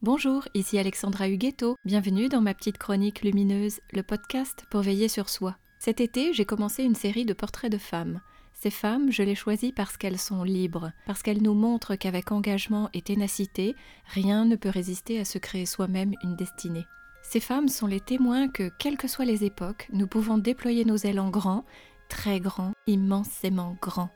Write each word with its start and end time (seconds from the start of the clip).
Bonjour, 0.00 0.46
ici 0.54 0.78
Alexandra 0.78 1.28
Huguetto. 1.28 1.74
Bienvenue 1.84 2.28
dans 2.28 2.40
ma 2.40 2.54
petite 2.54 2.78
chronique 2.78 3.22
lumineuse, 3.22 3.80
le 3.92 4.04
podcast 4.04 4.64
pour 4.70 4.82
veiller 4.82 5.08
sur 5.08 5.28
soi. 5.28 5.56
Cet 5.80 6.00
été, 6.00 6.32
j'ai 6.32 6.44
commencé 6.44 6.84
une 6.84 6.94
série 6.94 7.24
de 7.24 7.32
portraits 7.32 7.72
de 7.72 7.78
femmes. 7.78 8.20
Ces 8.54 8.70
femmes, 8.70 9.10
je 9.10 9.24
les 9.24 9.34
choisis 9.34 9.72
parce 9.74 9.96
qu'elles 9.96 10.20
sont 10.20 10.44
libres, 10.44 10.92
parce 11.04 11.24
qu'elles 11.24 11.42
nous 11.42 11.52
montrent 11.52 11.96
qu'avec 11.96 12.30
engagement 12.30 12.88
et 12.94 13.02
ténacité, 13.02 13.74
rien 14.06 14.44
ne 14.44 14.54
peut 14.54 14.68
résister 14.68 15.18
à 15.18 15.24
se 15.24 15.38
créer 15.38 15.66
soi-même 15.66 16.14
une 16.22 16.36
destinée. 16.36 16.86
Ces 17.24 17.40
femmes 17.40 17.68
sont 17.68 17.88
les 17.88 18.00
témoins 18.00 18.46
que, 18.46 18.70
quelles 18.78 18.98
que 18.98 19.08
soient 19.08 19.24
les 19.24 19.42
époques, 19.42 19.88
nous 19.92 20.06
pouvons 20.06 20.38
déployer 20.38 20.84
nos 20.84 20.96
ailes 20.96 21.18
en 21.18 21.28
grand, 21.28 21.64
très 22.08 22.38
grand, 22.38 22.70
immensément 22.86 23.76
grand. 23.82 24.10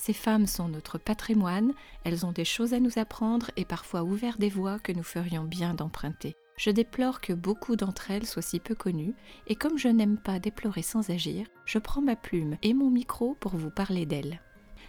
Ces 0.00 0.12
femmes 0.12 0.46
sont 0.46 0.68
notre 0.68 0.96
patrimoine, 0.96 1.74
elles 2.04 2.24
ont 2.24 2.30
des 2.30 2.44
choses 2.44 2.72
à 2.72 2.78
nous 2.78 3.00
apprendre 3.00 3.50
et 3.56 3.64
parfois 3.64 4.04
ouvert 4.04 4.38
des 4.38 4.48
voies 4.48 4.78
que 4.78 4.92
nous 4.92 5.02
ferions 5.02 5.42
bien 5.42 5.74
d'emprunter. 5.74 6.36
Je 6.56 6.70
déplore 6.70 7.20
que 7.20 7.32
beaucoup 7.32 7.74
d'entre 7.74 8.12
elles 8.12 8.24
soient 8.24 8.40
si 8.40 8.60
peu 8.60 8.76
connues, 8.76 9.14
et 9.48 9.56
comme 9.56 9.76
je 9.76 9.88
n'aime 9.88 10.16
pas 10.16 10.38
déplorer 10.38 10.82
sans 10.82 11.10
agir, 11.10 11.48
je 11.66 11.78
prends 11.78 12.00
ma 12.00 12.14
plume 12.14 12.56
et 12.62 12.74
mon 12.74 12.90
micro 12.90 13.36
pour 13.40 13.56
vous 13.56 13.70
parler 13.70 14.06
d'elles. 14.06 14.40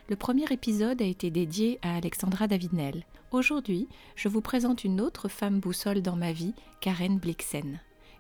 Le 0.09 0.15
premier 0.15 0.45
épisode 0.51 1.01
a 1.01 1.05
été 1.05 1.31
dédié 1.31 1.79
à 1.81 1.95
Alexandra 1.95 2.47
Davidnel. 2.47 3.03
Aujourd'hui, 3.31 3.89
je 4.15 4.29
vous 4.29 4.41
présente 4.41 4.83
une 4.83 5.01
autre 5.01 5.27
femme 5.27 5.59
boussole 5.59 6.03
dans 6.03 6.15
ma 6.15 6.33
vie, 6.33 6.53
Karen 6.81 7.17
Blixen. 7.17 7.79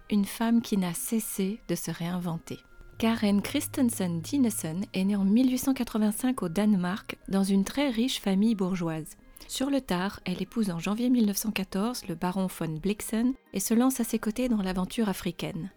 Une 0.09 0.25
femme 0.25 0.63
qui 0.63 0.75
n'a 0.75 0.95
cessé 0.95 1.61
de 1.67 1.75
se 1.75 1.91
réinventer. 1.91 2.57
Karen 2.99 3.41
Christensen 3.41 4.19
Dinesen 4.19 4.83
est 4.93 5.05
née 5.05 5.15
en 5.15 5.23
1885 5.23 6.43
au 6.43 6.49
Danemark 6.49 7.15
dans 7.29 7.45
une 7.45 7.63
très 7.63 7.89
riche 7.89 8.19
famille 8.19 8.55
bourgeoise. 8.55 9.15
Sur 9.47 9.69
le 9.69 9.79
tard, 9.79 10.19
elle 10.25 10.41
épouse 10.41 10.69
en 10.69 10.79
janvier 10.79 11.09
1914 11.09 12.07
le 12.09 12.15
baron 12.15 12.47
von 12.47 12.77
Blixen 12.77 13.35
et 13.53 13.61
se 13.61 13.73
lance 13.73 14.01
à 14.01 14.03
ses 14.03 14.19
côtés 14.19 14.49
dans 14.49 14.61
l'aventure 14.61 15.07
africaine. 15.07 15.71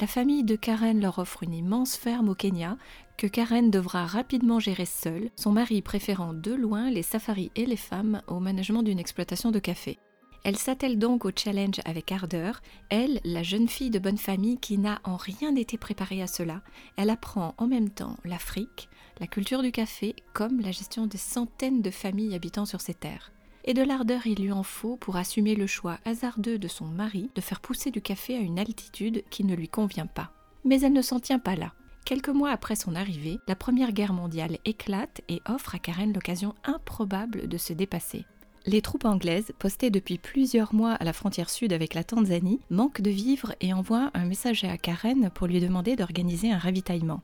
La 0.00 0.06
famille 0.06 0.44
de 0.44 0.54
Karen 0.54 1.00
leur 1.00 1.18
offre 1.18 1.42
une 1.42 1.54
immense 1.54 1.96
ferme 1.96 2.28
au 2.28 2.36
Kenya 2.36 2.76
que 3.16 3.26
Karen 3.26 3.72
devra 3.72 4.06
rapidement 4.06 4.60
gérer 4.60 4.86
seule, 4.86 5.30
son 5.34 5.50
mari 5.50 5.82
préférant 5.82 6.34
de 6.34 6.52
loin 6.52 6.88
les 6.88 7.02
safaris 7.02 7.50
et 7.56 7.66
les 7.66 7.74
femmes 7.74 8.22
au 8.28 8.38
management 8.38 8.84
d'une 8.84 9.00
exploitation 9.00 9.50
de 9.50 9.58
café. 9.58 9.98
Elle 10.42 10.56
s'attelle 10.56 10.98
donc 10.98 11.26
au 11.26 11.30
challenge 11.36 11.80
avec 11.84 12.12
ardeur. 12.12 12.62
Elle, 12.88 13.20
la 13.24 13.42
jeune 13.42 13.68
fille 13.68 13.90
de 13.90 13.98
bonne 13.98 14.18
famille 14.18 14.58
qui 14.58 14.78
n'a 14.78 15.00
en 15.04 15.16
rien 15.16 15.54
été 15.54 15.76
préparée 15.76 16.22
à 16.22 16.26
cela, 16.26 16.62
elle 16.96 17.10
apprend 17.10 17.54
en 17.58 17.66
même 17.66 17.90
temps 17.90 18.16
l'Afrique, 18.24 18.88
la 19.20 19.26
culture 19.26 19.62
du 19.62 19.70
café, 19.70 20.16
comme 20.32 20.60
la 20.60 20.72
gestion 20.72 21.06
des 21.06 21.18
centaines 21.18 21.82
de 21.82 21.90
familles 21.90 22.34
habitant 22.34 22.64
sur 22.64 22.80
ces 22.80 22.94
terres. 22.94 23.32
Et 23.64 23.74
de 23.74 23.82
l'ardeur 23.82 24.26
il 24.26 24.42
lui 24.42 24.52
en 24.52 24.62
faut 24.62 24.96
pour 24.96 25.16
assumer 25.16 25.54
le 25.54 25.66
choix 25.66 25.98
hasardeux 26.06 26.58
de 26.58 26.68
son 26.68 26.86
mari 26.86 27.30
de 27.34 27.42
faire 27.42 27.60
pousser 27.60 27.90
du 27.90 28.00
café 28.00 28.34
à 28.34 28.40
une 28.40 28.58
altitude 28.58 29.22
qui 29.28 29.44
ne 29.44 29.54
lui 29.54 29.68
convient 29.68 30.06
pas. 30.06 30.32
Mais 30.64 30.80
elle 30.80 30.94
ne 30.94 31.02
s'en 31.02 31.20
tient 31.20 31.38
pas 31.38 31.56
là. 31.56 31.74
Quelques 32.06 32.30
mois 32.30 32.50
après 32.50 32.76
son 32.76 32.94
arrivée, 32.94 33.38
la 33.46 33.54
Première 33.54 33.92
Guerre 33.92 34.14
mondiale 34.14 34.56
éclate 34.64 35.20
et 35.28 35.42
offre 35.46 35.74
à 35.74 35.78
Karen 35.78 36.14
l'occasion 36.14 36.54
improbable 36.64 37.46
de 37.46 37.58
se 37.58 37.74
dépasser. 37.74 38.24
Les 38.66 38.82
troupes 38.82 39.06
anglaises, 39.06 39.52
postées 39.58 39.90
depuis 39.90 40.18
plusieurs 40.18 40.74
mois 40.74 40.92
à 40.92 41.04
la 41.04 41.14
frontière 41.14 41.48
sud 41.48 41.72
avec 41.72 41.94
la 41.94 42.04
Tanzanie, 42.04 42.60
manquent 42.68 43.00
de 43.00 43.10
vivres 43.10 43.54
et 43.60 43.72
envoient 43.72 44.10
un 44.12 44.26
messager 44.26 44.68
à 44.68 44.76
Karen 44.76 45.30
pour 45.34 45.46
lui 45.46 45.60
demander 45.60 45.96
d'organiser 45.96 46.52
un 46.52 46.58
ravitaillement. 46.58 47.22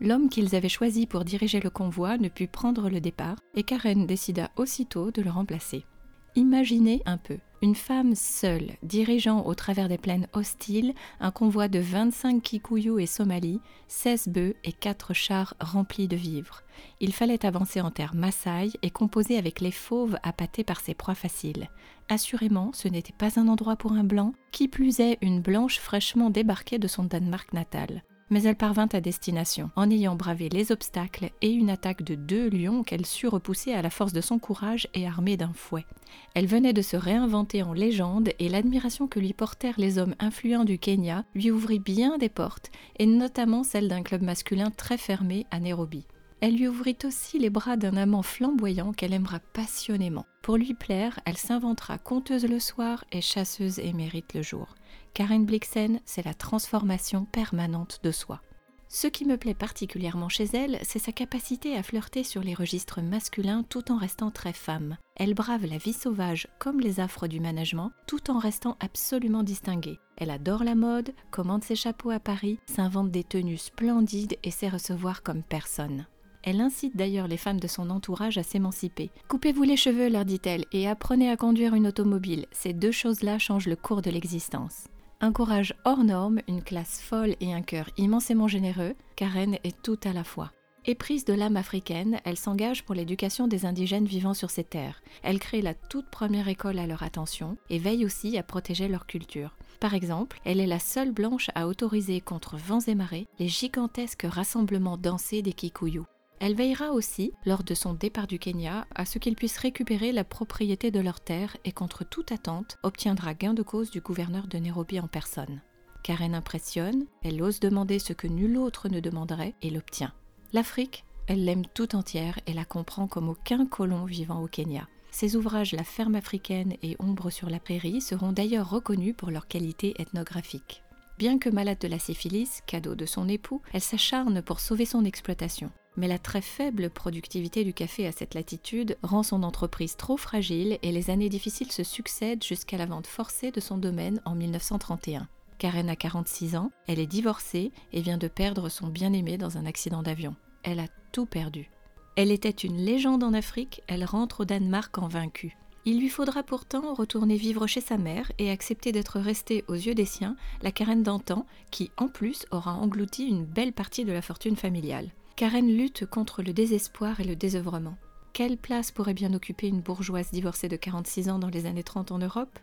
L'homme 0.00 0.28
qu'ils 0.28 0.54
avaient 0.54 0.68
choisi 0.68 1.06
pour 1.06 1.24
diriger 1.24 1.60
le 1.60 1.70
convoi 1.70 2.18
ne 2.18 2.28
put 2.28 2.48
prendre 2.48 2.90
le 2.90 3.00
départ 3.00 3.36
et 3.54 3.62
Karen 3.62 4.06
décida 4.06 4.50
aussitôt 4.56 5.10
de 5.10 5.22
le 5.22 5.30
remplacer. 5.30 5.86
Imaginez 6.34 7.00
un 7.06 7.16
peu, 7.16 7.38
une 7.64 7.74
femme 7.74 8.14
seule, 8.14 8.72
dirigeant 8.82 9.46
au 9.46 9.54
travers 9.54 9.88
des 9.88 9.96
plaines 9.96 10.28
hostiles 10.34 10.92
un 11.18 11.30
convoi 11.30 11.66
de 11.68 11.78
25 11.78 12.42
kikuyus 12.42 13.00
et 13.00 13.06
somalis, 13.06 13.58
16 13.88 14.28
bœufs 14.28 14.54
et 14.64 14.72
4 14.72 15.14
chars 15.14 15.54
remplis 15.60 16.06
de 16.06 16.14
vivres. 16.14 16.60
Il 17.00 17.14
fallait 17.14 17.46
avancer 17.46 17.80
en 17.80 17.90
terre 17.90 18.14
Maasai 18.14 18.72
et 18.82 18.90
composer 18.90 19.38
avec 19.38 19.62
les 19.62 19.70
fauves 19.70 20.18
appâtés 20.22 20.62
par 20.62 20.80
ses 20.80 20.92
proies 20.92 21.14
faciles. 21.14 21.70
Assurément, 22.10 22.70
ce 22.74 22.88
n'était 22.88 23.14
pas 23.16 23.40
un 23.40 23.48
endroit 23.48 23.76
pour 23.76 23.92
un 23.92 24.04
blanc, 24.04 24.34
qui 24.52 24.68
plus 24.68 25.00
est 25.00 25.16
une 25.22 25.40
blanche 25.40 25.78
fraîchement 25.78 26.28
débarquée 26.28 26.78
de 26.78 26.86
son 26.86 27.04
Danemark 27.04 27.54
natal 27.54 28.04
mais 28.30 28.42
elle 28.44 28.56
parvint 28.56 28.88
à 28.92 29.00
destination, 29.00 29.70
en 29.76 29.90
ayant 29.90 30.16
bravé 30.16 30.48
les 30.48 30.72
obstacles 30.72 31.30
et 31.42 31.50
une 31.50 31.70
attaque 31.70 32.02
de 32.02 32.14
deux 32.14 32.48
lions 32.48 32.82
qu'elle 32.82 33.06
sut 33.06 33.28
repousser 33.28 33.72
à 33.72 33.82
la 33.82 33.90
force 33.90 34.12
de 34.12 34.20
son 34.20 34.38
courage 34.38 34.88
et 34.94 35.06
armée 35.06 35.36
d'un 35.36 35.52
fouet. 35.52 35.86
Elle 36.34 36.46
venait 36.46 36.72
de 36.72 36.82
se 36.82 36.96
réinventer 36.96 37.62
en 37.62 37.72
légende 37.72 38.30
et 38.38 38.48
l'admiration 38.48 39.06
que 39.06 39.20
lui 39.20 39.32
portèrent 39.32 39.78
les 39.78 39.98
hommes 39.98 40.14
influents 40.18 40.64
du 40.64 40.78
Kenya 40.78 41.24
lui 41.34 41.50
ouvrit 41.50 41.78
bien 41.78 42.18
des 42.18 42.28
portes, 42.28 42.70
et 42.98 43.06
notamment 43.06 43.64
celle 43.64 43.88
d'un 43.88 44.02
club 44.02 44.22
masculin 44.22 44.70
très 44.70 44.98
fermé 44.98 45.46
à 45.50 45.60
Nairobi. 45.60 46.06
Elle 46.40 46.56
lui 46.56 46.68
ouvrit 46.68 46.98
aussi 47.04 47.38
les 47.38 47.50
bras 47.50 47.76
d'un 47.76 47.96
amant 47.96 48.22
flamboyant 48.22 48.92
qu'elle 48.92 49.14
aimera 49.14 49.38
passionnément. 49.38 50.26
Pour 50.42 50.56
lui 50.56 50.74
plaire, 50.74 51.20
elle 51.24 51.38
s'inventera 51.38 51.98
conteuse 51.98 52.44
le 52.44 52.60
soir 52.60 53.04
et 53.12 53.20
chasseuse 53.20 53.78
émérite 53.78 54.34
le 54.34 54.42
jour. 54.42 54.74
Karen 55.14 55.46
Blixen, 55.46 56.00
c'est 56.04 56.24
la 56.24 56.34
transformation 56.34 57.24
permanente 57.24 58.00
de 58.02 58.10
soi. 58.10 58.42
Ce 58.88 59.06
qui 59.08 59.24
me 59.24 59.36
plaît 59.36 59.54
particulièrement 59.54 60.28
chez 60.28 60.44
elle, 60.52 60.78
c'est 60.82 60.98
sa 60.98 61.10
capacité 61.10 61.76
à 61.76 61.82
flirter 61.82 62.22
sur 62.22 62.42
les 62.42 62.54
registres 62.54 63.00
masculins 63.00 63.64
tout 63.68 63.90
en 63.90 63.96
restant 63.96 64.30
très 64.30 64.52
femme. 64.52 64.98
Elle 65.16 65.34
brave 65.34 65.66
la 65.66 65.78
vie 65.78 65.92
sauvage 65.92 66.46
comme 66.58 66.78
les 66.78 67.00
affres 67.00 67.26
du 67.26 67.40
management 67.40 67.90
tout 68.06 68.30
en 68.30 68.38
restant 68.38 68.76
absolument 68.80 69.42
distinguée. 69.42 69.98
Elle 70.16 70.30
adore 70.30 70.62
la 70.62 70.74
mode, 70.74 71.12
commande 71.30 71.64
ses 71.64 71.74
chapeaux 71.74 72.10
à 72.10 72.20
Paris, 72.20 72.58
s'invente 72.66 73.10
des 73.10 73.24
tenues 73.24 73.58
splendides 73.58 74.36
et 74.44 74.52
sait 74.52 74.68
recevoir 74.68 75.22
comme 75.22 75.42
personne. 75.42 76.06
Elle 76.46 76.60
incite 76.60 76.94
d'ailleurs 76.94 77.26
les 77.26 77.38
femmes 77.38 77.58
de 77.58 77.66
son 77.66 77.88
entourage 77.88 78.36
à 78.36 78.42
s'émanciper. 78.42 79.10
Coupez-vous 79.28 79.62
les 79.62 79.78
cheveux, 79.78 80.10
leur 80.10 80.26
dit-elle, 80.26 80.66
et 80.72 80.86
apprenez 80.86 81.30
à 81.30 81.38
conduire 81.38 81.74
une 81.74 81.86
automobile. 81.86 82.44
Ces 82.52 82.74
deux 82.74 82.92
choses-là 82.92 83.38
changent 83.38 83.66
le 83.66 83.76
cours 83.76 84.02
de 84.02 84.10
l'existence. 84.10 84.84
Un 85.22 85.32
courage 85.32 85.74
hors 85.86 86.04
norme, 86.04 86.40
une 86.46 86.62
classe 86.62 87.00
folle 87.00 87.34
et 87.40 87.54
un 87.54 87.62
cœur 87.62 87.88
immensément 87.96 88.46
généreux, 88.46 88.94
Karen 89.16 89.56
est 89.64 89.80
tout 89.82 89.98
à 90.04 90.12
la 90.12 90.22
fois. 90.22 90.52
Éprise 90.84 91.24
de 91.24 91.32
l'âme 91.32 91.56
africaine, 91.56 92.20
elle 92.24 92.36
s'engage 92.36 92.84
pour 92.84 92.94
l'éducation 92.94 93.48
des 93.48 93.64
indigènes 93.64 94.04
vivant 94.04 94.34
sur 94.34 94.50
ces 94.50 94.64
terres. 94.64 95.00
Elle 95.22 95.38
crée 95.38 95.62
la 95.62 95.72
toute 95.72 96.10
première 96.10 96.48
école 96.48 96.78
à 96.78 96.86
leur 96.86 97.02
attention 97.02 97.56
et 97.70 97.78
veille 97.78 98.04
aussi 98.04 98.36
à 98.36 98.42
protéger 98.42 98.86
leur 98.86 99.06
culture. 99.06 99.56
Par 99.80 99.94
exemple, 99.94 100.42
elle 100.44 100.60
est 100.60 100.66
la 100.66 100.78
seule 100.78 101.10
blanche 101.10 101.48
à 101.54 101.68
autoriser 101.68 102.20
contre 102.20 102.58
vents 102.58 102.80
et 102.80 102.94
marées 102.94 103.28
les 103.38 103.48
gigantesques 103.48 104.26
rassemblements 104.28 104.98
dansés 104.98 105.40
des 105.40 105.54
Kikuyus. 105.54 106.04
Elle 106.40 106.54
veillera 106.54 106.92
aussi, 106.92 107.32
lors 107.46 107.62
de 107.62 107.74
son 107.74 107.94
départ 107.94 108.26
du 108.26 108.38
Kenya, 108.38 108.86
à 108.94 109.04
ce 109.04 109.18
qu'ils 109.18 109.36
puissent 109.36 109.58
récupérer 109.58 110.12
la 110.12 110.24
propriété 110.24 110.90
de 110.90 111.00
leurs 111.00 111.20
terres 111.20 111.56
et 111.64 111.72
contre 111.72 112.04
toute 112.04 112.32
attente 112.32 112.76
obtiendra 112.82 113.34
gain 113.34 113.54
de 113.54 113.62
cause 113.62 113.90
du 113.90 114.00
gouverneur 114.00 114.46
de 114.46 114.58
Nairobi 114.58 115.00
en 115.00 115.08
personne. 115.08 115.62
Karen 116.02 116.34
impressionne, 116.34 117.06
elle 117.22 117.42
ose 117.42 117.60
demander 117.60 117.98
ce 117.98 118.12
que 118.12 118.26
nul 118.26 118.58
autre 118.58 118.88
ne 118.88 119.00
demanderait 119.00 119.54
et 119.62 119.70
l'obtient. 119.70 120.12
L'Afrique, 120.52 121.04
elle 121.26 121.44
l'aime 121.44 121.64
tout 121.72 121.96
entière 121.96 122.38
et 122.46 122.52
la 122.52 122.66
comprend 122.66 123.06
comme 123.06 123.30
aucun 123.30 123.64
colon 123.66 124.04
vivant 124.04 124.42
au 124.42 124.46
Kenya. 124.46 124.86
Ses 125.10 125.36
ouvrages 125.36 125.72
La 125.72 125.84
ferme 125.84 126.16
africaine 126.16 126.74
et 126.82 126.96
Ombre 126.98 127.30
sur 127.30 127.48
la 127.48 127.60
prairie 127.60 128.00
seront 128.00 128.32
d'ailleurs 128.32 128.68
reconnus 128.68 129.14
pour 129.16 129.30
leur 129.30 129.46
qualité 129.46 129.94
ethnographique. 129.98 130.82
Bien 131.18 131.38
que 131.38 131.48
malade 131.48 131.78
de 131.80 131.88
la 131.88 131.98
syphilis, 131.98 132.60
cadeau 132.66 132.94
de 132.94 133.06
son 133.06 133.28
époux, 133.28 133.62
elle 133.72 133.80
s'acharne 133.80 134.42
pour 134.42 134.60
sauver 134.60 134.84
son 134.84 135.04
exploitation 135.04 135.70
mais 135.96 136.08
la 136.08 136.18
très 136.18 136.40
faible 136.40 136.90
productivité 136.90 137.64
du 137.64 137.72
café 137.72 138.06
à 138.06 138.12
cette 138.12 138.34
latitude 138.34 138.96
rend 139.02 139.22
son 139.22 139.42
entreprise 139.42 139.96
trop 139.96 140.16
fragile 140.16 140.78
et 140.82 140.92
les 140.92 141.10
années 141.10 141.28
difficiles 141.28 141.72
se 141.72 141.84
succèdent 141.84 142.42
jusqu'à 142.42 142.76
la 142.76 142.86
vente 142.86 143.06
forcée 143.06 143.50
de 143.50 143.60
son 143.60 143.78
domaine 143.78 144.20
en 144.24 144.34
1931. 144.34 145.28
Karen 145.58 145.88
a 145.88 145.96
46 145.96 146.56
ans, 146.56 146.70
elle 146.88 146.98
est 146.98 147.06
divorcée 147.06 147.72
et 147.92 148.00
vient 148.00 148.18
de 148.18 148.28
perdre 148.28 148.68
son 148.68 148.88
bien-aimé 148.88 149.38
dans 149.38 149.56
un 149.56 149.66
accident 149.66 150.02
d'avion. 150.02 150.34
Elle 150.62 150.80
a 150.80 150.88
tout 151.12 151.26
perdu. 151.26 151.70
Elle 152.16 152.30
était 152.30 152.50
une 152.50 152.76
légende 152.76 153.22
en 153.22 153.34
Afrique, 153.34 153.82
elle 153.86 154.04
rentre 154.04 154.40
au 154.40 154.44
Danemark 154.44 154.98
en 154.98 155.08
vaincue. 155.08 155.56
Il 155.86 156.00
lui 156.00 156.08
faudra 156.08 156.42
pourtant 156.42 156.94
retourner 156.94 157.36
vivre 157.36 157.66
chez 157.66 157.82
sa 157.82 157.98
mère 157.98 158.32
et 158.38 158.50
accepter 158.50 158.90
d'être 158.90 159.20
restée 159.20 159.64
aux 159.68 159.74
yeux 159.74 159.94
des 159.94 160.06
siens 160.06 160.36
la 160.62 160.72
Karen 160.72 161.02
d'antan 161.02 161.46
qui 161.70 161.90
en 161.98 162.08
plus 162.08 162.46
aura 162.50 162.72
englouti 162.72 163.26
une 163.26 163.44
belle 163.44 163.74
partie 163.74 164.06
de 164.06 164.12
la 164.12 164.22
fortune 164.22 164.56
familiale. 164.56 165.10
Karen 165.36 165.68
lutte 165.68 166.06
contre 166.06 166.42
le 166.42 166.54
désespoir 166.54 167.20
et 167.20 167.24
le 167.24 167.36
désœuvrement. 167.36 167.96
Quelle 168.32 168.56
place 168.56 168.90
pourrait 168.92 169.14
bien 169.14 169.34
occuper 169.34 169.68
une 169.68 169.82
bourgeoise 169.82 170.30
divorcée 170.30 170.68
de 170.68 170.76
46 170.76 171.28
ans 171.28 171.38
dans 171.38 171.50
les 171.50 171.66
années 171.66 171.82
30 171.82 172.12
en 172.12 172.18
Europe? 172.18 172.58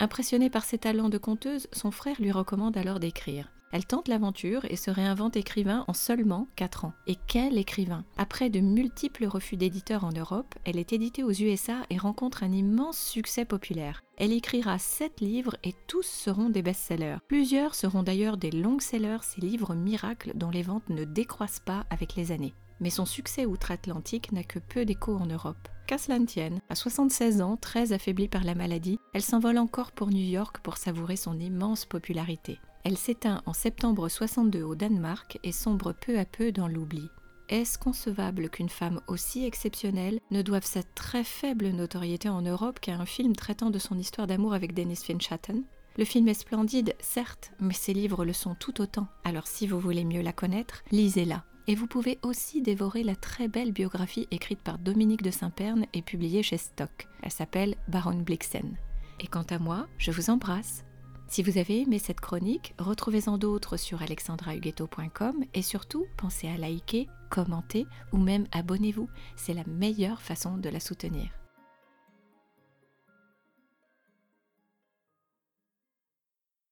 Impressionné 0.00 0.50
par 0.50 0.64
ses 0.64 0.78
talents 0.78 1.08
de 1.08 1.18
conteuse, 1.18 1.68
son 1.72 1.90
frère 1.90 2.20
lui 2.20 2.32
recommande 2.32 2.76
alors 2.76 3.00
d'écrire. 3.00 3.50
Elle 3.72 3.84
tente 3.84 4.08
l'aventure 4.08 4.64
et 4.70 4.76
se 4.76 4.90
réinvente 4.90 5.36
écrivain 5.36 5.84
en 5.88 5.92
seulement 5.92 6.48
4 6.56 6.84
ans. 6.84 6.92
Et 7.06 7.16
quel 7.26 7.58
écrivain 7.58 8.04
Après 8.16 8.50
de 8.50 8.60
multiples 8.60 9.26
refus 9.26 9.56
d'éditeurs 9.56 10.04
en 10.04 10.12
Europe, 10.12 10.54
elle 10.64 10.78
est 10.78 10.92
éditée 10.92 11.22
aux 11.22 11.32
USA 11.32 11.82
et 11.90 11.98
rencontre 11.98 12.42
un 12.42 12.52
immense 12.52 12.98
succès 12.98 13.44
populaire. 13.44 14.02
Elle 14.16 14.32
écrira 14.32 14.78
7 14.78 15.20
livres 15.20 15.56
et 15.64 15.74
tous 15.86 16.06
seront 16.06 16.48
des 16.48 16.62
best-sellers. 16.62 17.18
Plusieurs 17.28 17.74
seront 17.74 18.02
d'ailleurs 18.02 18.36
des 18.36 18.50
long-sellers, 18.50 19.22
ces 19.22 19.40
livres 19.40 19.74
miracles 19.74 20.32
dont 20.34 20.50
les 20.50 20.62
ventes 20.62 20.88
ne 20.88 21.04
décroissent 21.04 21.60
pas 21.60 21.84
avec 21.90 22.14
les 22.14 22.32
années. 22.32 22.54
Mais 22.80 22.90
son 22.90 23.06
succès 23.06 23.46
outre-Atlantique 23.46 24.32
n'a 24.32 24.44
que 24.44 24.58
peu 24.58 24.84
d'écho 24.84 25.16
en 25.16 25.26
Europe. 25.26 25.68
Qu'à 25.86 25.98
cela 25.98 26.18
ne 26.18 26.26
tienne, 26.26 26.60
à 26.68 26.74
76 26.74 27.40
ans, 27.40 27.56
très 27.56 27.92
affaiblie 27.92 28.28
par 28.28 28.44
la 28.44 28.54
maladie, 28.54 28.98
elle 29.14 29.22
s'envole 29.22 29.58
encore 29.58 29.92
pour 29.92 30.08
New 30.08 30.24
York 30.24 30.58
pour 30.62 30.76
savourer 30.76 31.16
son 31.16 31.38
immense 31.38 31.84
popularité. 31.84 32.58
Elle 32.84 32.96
s'éteint 32.96 33.42
en 33.46 33.52
septembre 33.52 34.08
62 34.08 34.62
au 34.62 34.74
Danemark 34.74 35.38
et 35.42 35.52
sombre 35.52 35.92
peu 35.92 36.18
à 36.18 36.24
peu 36.24 36.52
dans 36.52 36.68
l'oubli. 36.68 37.08
Est-ce 37.48 37.78
concevable 37.78 38.50
qu'une 38.50 38.68
femme 38.68 39.00
aussi 39.06 39.44
exceptionnelle 39.44 40.18
ne 40.32 40.42
doive 40.42 40.64
sa 40.64 40.82
très 40.82 41.22
faible 41.22 41.68
notoriété 41.68 42.28
en 42.28 42.42
Europe 42.42 42.80
qu'à 42.80 42.94
un 42.94 43.06
film 43.06 43.36
traitant 43.36 43.70
de 43.70 43.78
son 43.78 43.98
histoire 43.98 44.26
d'amour 44.26 44.54
avec 44.54 44.74
Dennis 44.74 44.96
Finchaten 45.04 45.62
Le 45.96 46.04
film 46.04 46.26
est 46.26 46.34
splendide, 46.34 46.94
certes, 46.98 47.52
mais 47.60 47.74
ses 47.74 47.92
livres 47.92 48.24
le 48.24 48.32
sont 48.32 48.56
tout 48.56 48.80
autant. 48.80 49.06
Alors 49.22 49.46
si 49.46 49.68
vous 49.68 49.78
voulez 49.78 50.04
mieux 50.04 50.22
la 50.22 50.32
connaître, 50.32 50.82
lisez-la. 50.90 51.44
Et 51.68 51.74
vous 51.74 51.86
pouvez 51.86 52.18
aussi 52.22 52.62
dévorer 52.62 53.02
la 53.02 53.16
très 53.16 53.48
belle 53.48 53.72
biographie 53.72 54.28
écrite 54.30 54.60
par 54.60 54.78
Dominique 54.78 55.22
de 55.22 55.30
Saint-Pern 55.32 55.84
et 55.92 56.02
publiée 56.02 56.42
chez 56.42 56.58
Stock. 56.58 57.08
Elle 57.22 57.32
s'appelle 57.32 57.74
Baron 57.88 58.20
Blixen. 58.20 58.76
Et 59.20 59.26
quant 59.26 59.46
à 59.50 59.58
moi, 59.58 59.88
je 59.98 60.12
vous 60.12 60.30
embrasse. 60.30 60.84
Si 61.28 61.42
vous 61.42 61.58
avez 61.58 61.82
aimé 61.82 61.98
cette 61.98 62.20
chronique, 62.20 62.74
retrouvez-en 62.78 63.36
d'autres 63.36 63.76
sur 63.76 64.00
alexandrahuguetto.com 64.00 65.44
et 65.54 65.62
surtout, 65.62 66.06
pensez 66.16 66.46
à 66.48 66.56
liker, 66.56 67.08
commenter 67.30 67.86
ou 68.12 68.18
même 68.18 68.46
abonnez-vous. 68.52 69.08
C'est 69.34 69.54
la 69.54 69.64
meilleure 69.66 70.22
façon 70.22 70.58
de 70.58 70.68
la 70.68 70.78
soutenir. 70.78 71.30